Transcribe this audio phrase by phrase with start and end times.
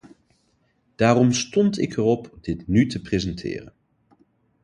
[0.95, 3.73] Daarom stond ik erop dit nu te presenteren.